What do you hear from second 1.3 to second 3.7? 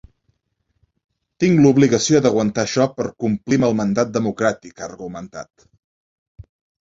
Tinc l’obligació d’aguantar això per complir amb